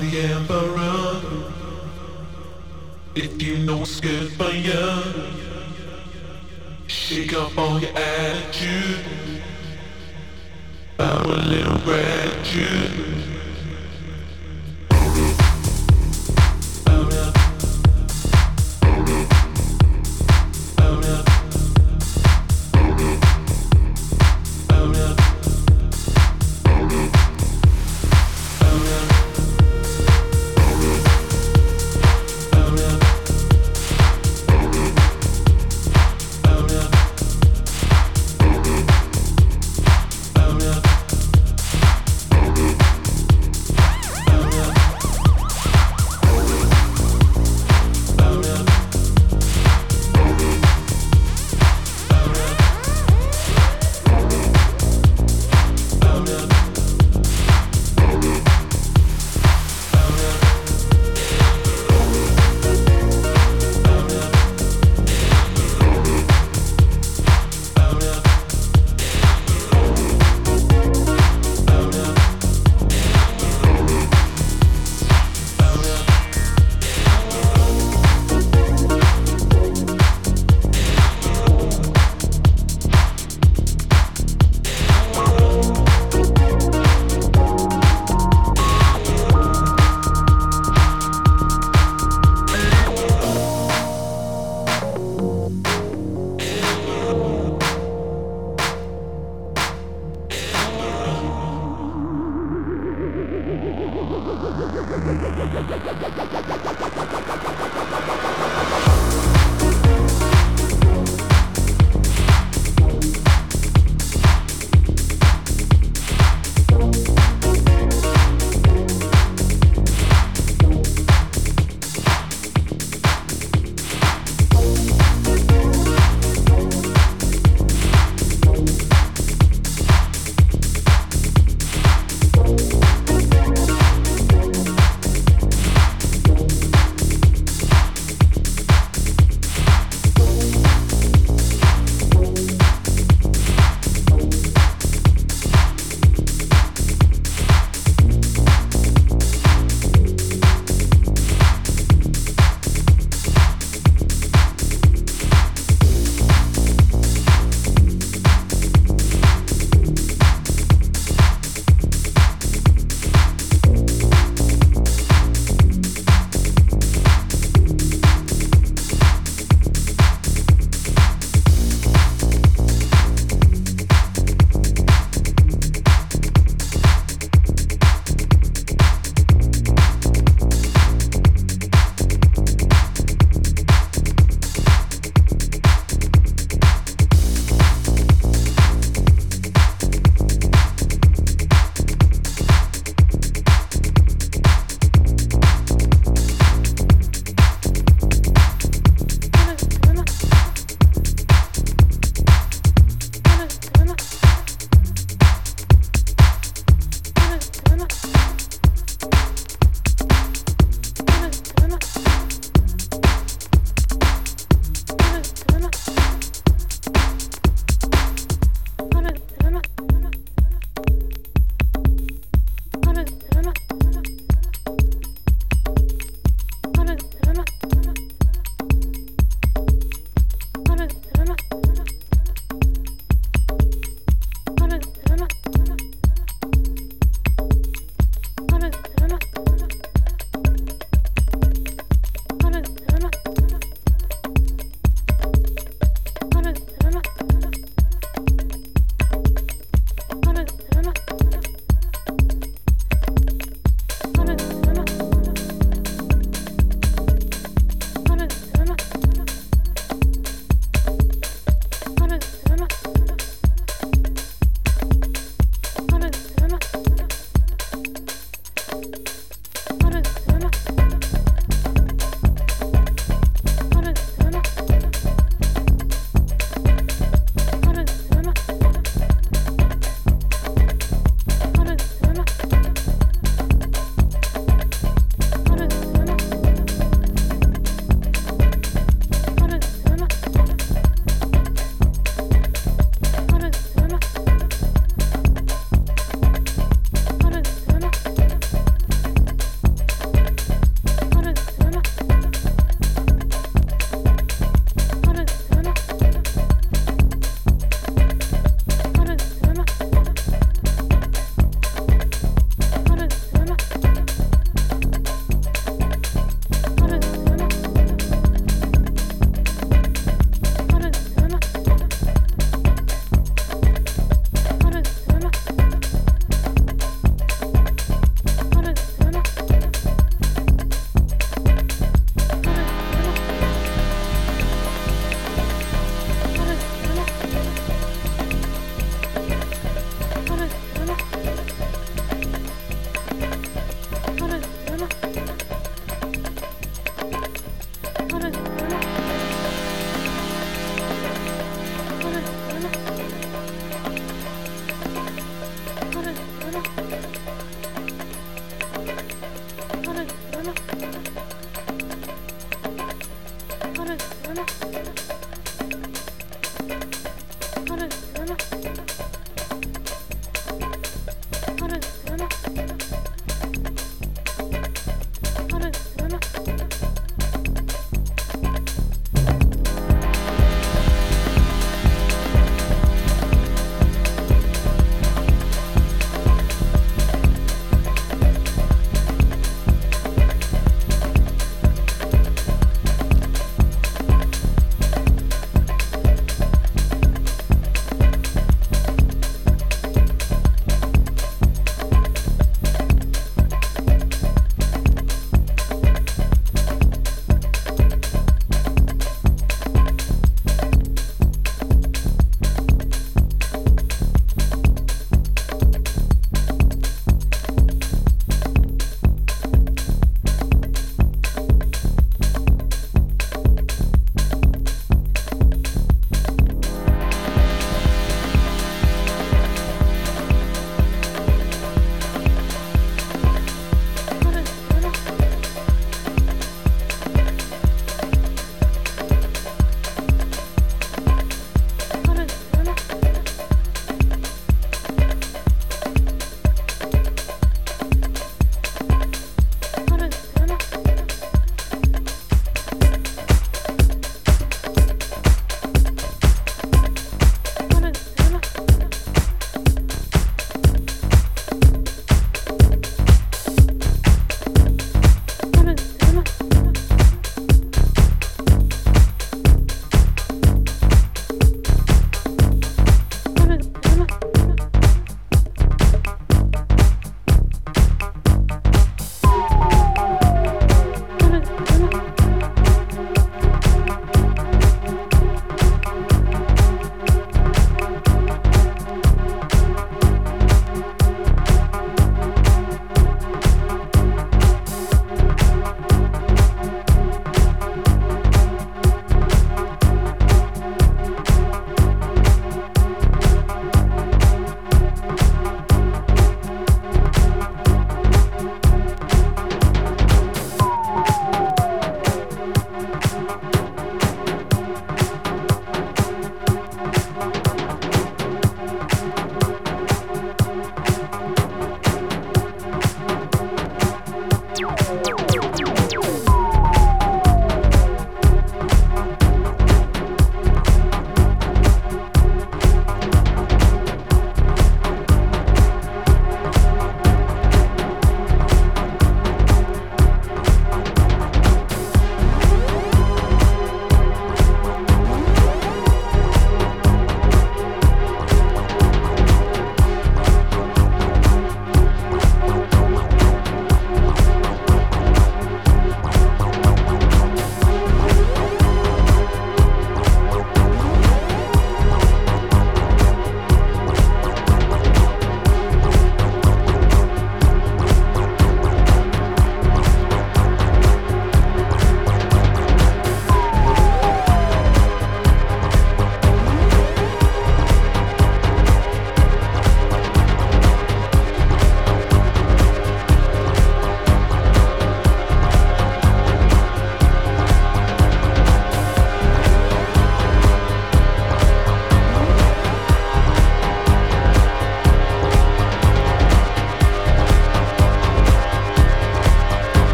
the 0.00 0.20
emperor. 0.34 1.20
If 3.14 3.42
you 3.42 3.58
know 3.58 3.82
it's 3.82 4.00
good 4.00 4.32
for 4.32 4.50
you, 4.50 5.02
shake 6.86 7.34
up 7.34 7.56
all 7.58 7.78
your 7.80 7.90
attitude. 7.96 9.42
I 10.98 11.22
will 11.26 11.52
enrage 11.52 12.56
you. 12.56 13.41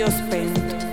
Te 0.00 0.04
ospento. 0.04 0.89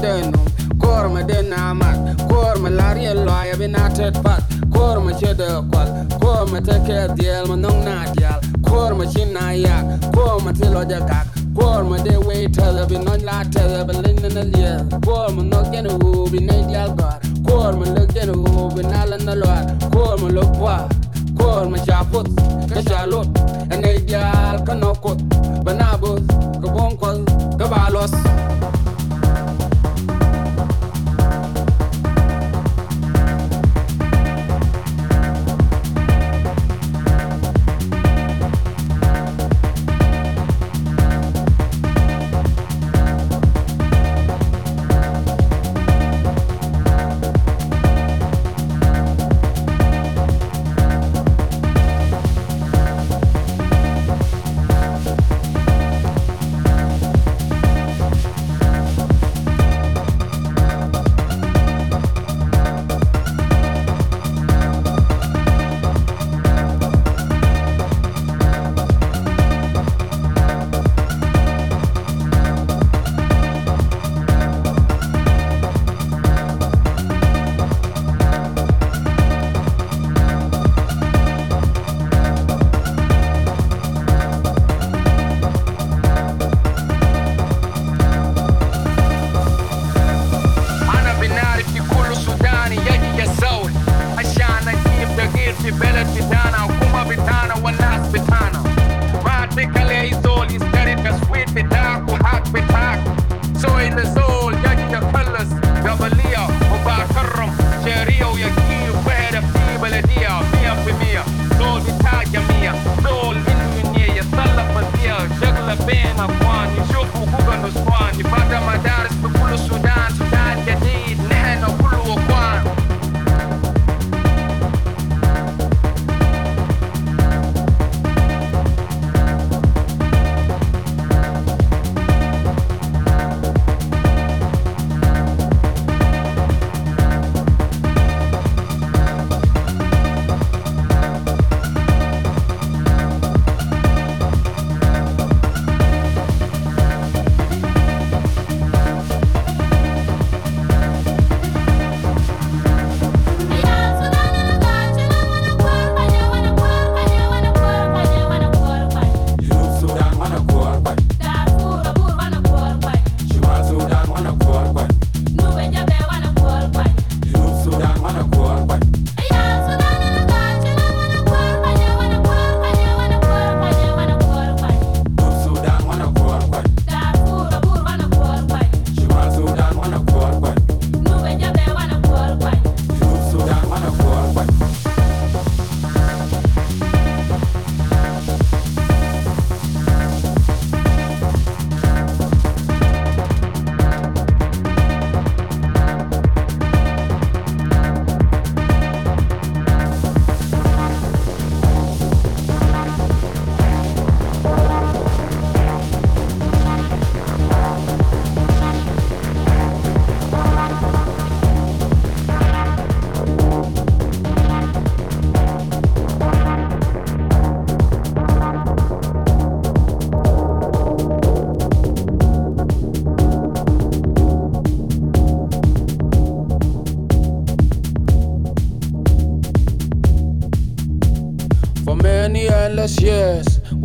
Shedenu 0.00 0.38
kor 0.80 1.08
ma 1.08 1.22
de 1.22 1.42
na 1.42 1.74
mat 1.74 1.96
kor 2.30 2.56
ma 2.62 2.68
lari 2.68 3.04
lo 3.26 3.36
ya 3.48 3.54
bi 3.60 3.66
pat 4.24 4.42
kor 4.74 4.96
ma 5.04 5.12
shede 5.20 5.48
kwal 5.70 5.88
kor 6.22 6.46
ma 6.52 6.58
te 6.66 6.76
ke 6.86 6.98
diel 7.16 7.44
ma 7.50 7.56
nong 7.56 7.80
na 7.84 7.94
dial 8.16 8.40
kor 8.68 8.94
ma 8.98 9.04
chin 9.12 9.32
na 9.32 9.50
ya 9.50 9.76
kor 10.14 10.40
ma 10.44 10.52
lo 10.74 10.84
de 12.04 12.14
we 12.26 12.48
te 12.56 12.66
le 12.76 12.84
bi 12.90 12.96
non 13.06 13.20
la 13.28 13.42
te 13.52 13.62
le 13.72 13.80
bi 13.88 13.94
lin 14.04 14.18
na 14.36 14.42
lie 14.52 14.72
kor 15.06 15.28
ma 15.36 15.42
no 15.42 15.60
gen 15.72 15.86
u 15.86 16.28
bi 16.32 16.38
ne 16.48 16.56
dial 16.68 16.90
gar 16.98 17.18
kor 17.48 17.72
le 17.96 18.06
gen 18.14 18.30
u 18.30 18.70
bi 18.74 18.82
na 18.92 19.04
la 19.10 19.16
na 19.26 19.34
lo 19.34 19.50
lo 20.36 20.44
kwa 20.58 20.76
kor 21.38 21.64
ma 21.72 21.78
cha 21.86 21.98
ene 23.74 23.92
dial 24.06 24.56
ka 24.66 24.74